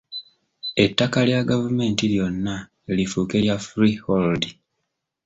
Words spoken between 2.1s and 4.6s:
lyonna lifuuke lya freehold.